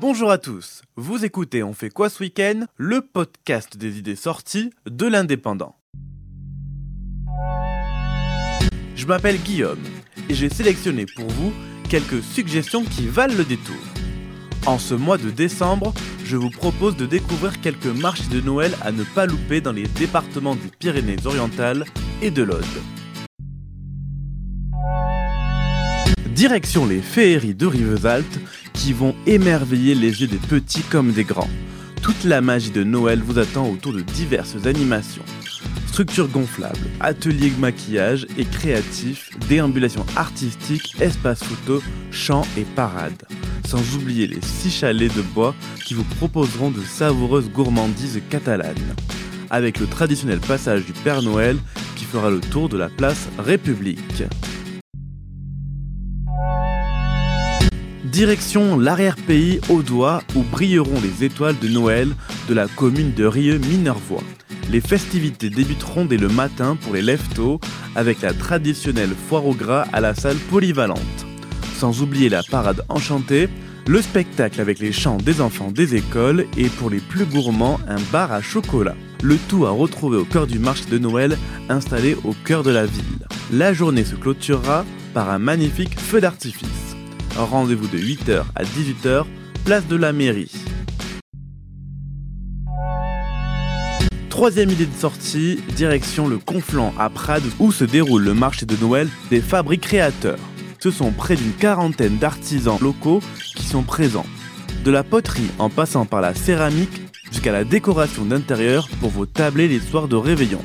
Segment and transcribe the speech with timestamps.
[0.00, 2.66] Bonjour à tous, vous écoutez On fait quoi ce week-end?
[2.76, 5.76] Le podcast des idées sorties de l'indépendant.
[8.96, 9.82] Je m'appelle Guillaume
[10.28, 11.52] et j'ai sélectionné pour vous
[11.88, 13.76] quelques suggestions qui valent le détour.
[14.66, 18.90] En ce mois de décembre, je vous propose de découvrir quelques marchés de Noël à
[18.90, 21.84] ne pas louper dans les départements des Pyrénées-Orientales
[22.22, 22.64] et de l'Aude.
[26.34, 28.40] Direction les féeries de Rivesaltes
[28.72, 31.50] qui vont émerveiller les yeux des petits comme des grands.
[32.00, 35.24] Toute la magie de Noël vous attend autour de diverses animations.
[35.88, 43.26] Structures gonflables, ateliers de maquillage et créatifs, déambulations artistiques, espaces photo, chants et parades.
[43.66, 48.96] Sans oublier les six chalets de bois qui vous proposeront de savoureuses gourmandises catalanes.
[49.50, 51.58] Avec le traditionnel passage du Père Noël
[51.94, 54.24] qui fera le tour de la place République.
[58.12, 62.10] Direction l'arrière-pays Audois où brilleront les étoiles de Noël
[62.46, 64.22] de la commune de Rieux-Minervois.
[64.70, 67.58] Les festivités débuteront dès le matin pour les lève-tôt
[67.94, 70.98] avec la traditionnelle foire au gras à la salle polyvalente.
[71.78, 73.48] Sans oublier la parade enchantée,
[73.86, 78.00] le spectacle avec les chants des enfants des écoles et pour les plus gourmands un
[78.12, 78.94] bar à chocolat.
[79.22, 81.38] Le tout à retrouver au cœur du marché de Noël
[81.70, 83.26] installé au cœur de la ville.
[83.50, 86.91] La journée se clôturera par un magnifique feu d'artifice.
[87.36, 89.24] Rendez-vous de 8h à 18h,
[89.64, 90.52] place de la mairie.
[94.28, 98.76] Troisième idée de sortie, direction le Conflant à Prades où se déroule le marché de
[98.76, 100.38] Noël des fabriques créateurs.
[100.78, 103.20] Ce sont près d'une quarantaine d'artisans locaux
[103.56, 104.26] qui sont présents.
[104.84, 109.68] De la poterie en passant par la céramique jusqu'à la décoration d'intérieur pour vos tablés
[109.68, 110.62] les soirs de réveillon.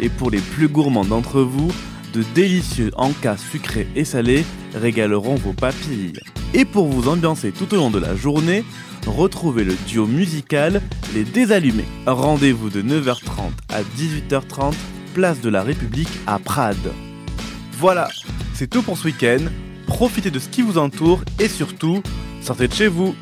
[0.00, 1.72] Et pour les plus gourmands d'entre vous,
[2.12, 6.14] de délicieux encas sucrés et salés régaleront vos papilles.
[6.54, 8.64] Et pour vous ambiancer tout au long de la journée,
[9.06, 10.80] retrouvez le duo musical
[11.14, 11.84] Les Désallumés.
[12.06, 14.74] Rendez-vous de 9h30 à 18h30,
[15.14, 16.92] place de la République à Prades.
[17.78, 18.08] Voilà,
[18.54, 19.44] c'est tout pour ce week-end.
[19.86, 22.02] Profitez de ce qui vous entoure et surtout,
[22.42, 23.14] sortez de chez vous.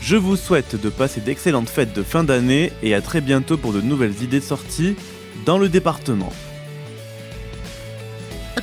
[0.00, 3.72] Je vous souhaite de passer d'excellentes fêtes de fin d'année et à très bientôt pour
[3.72, 4.94] de nouvelles idées de sortie
[5.44, 6.32] dans le département.